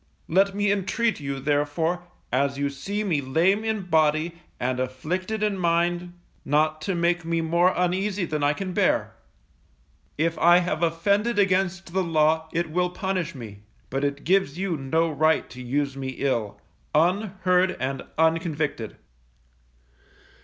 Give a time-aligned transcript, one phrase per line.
[0.27, 2.01] Let me intreat you, therefore,
[2.31, 7.41] as you see me lame in body, and afflicted in mind, not to make me
[7.41, 9.13] more uneasy than I can bear.
[10.17, 13.59] If I have offended against the law it will punish me,
[13.91, 16.59] but it gives you no right to use me ill,
[16.95, 18.95] unheard, and unconvicted.